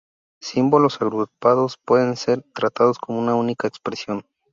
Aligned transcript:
Símbolos 0.41 0.99
agrupados 0.99 1.77
pueden 1.77 2.17
ser 2.17 2.41
tratados 2.55 2.97
como 2.97 3.19
una 3.19 3.35
única 3.35 3.67
expresión. 3.67 4.25